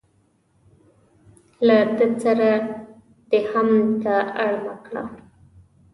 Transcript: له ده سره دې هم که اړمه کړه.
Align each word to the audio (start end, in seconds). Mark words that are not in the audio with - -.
له 1.67 1.77
ده 1.97 2.07
سره 2.23 2.49
دې 3.31 3.39
هم 3.51 3.69
که 4.01 4.15
اړمه 4.45 4.75
کړه. 4.85 5.03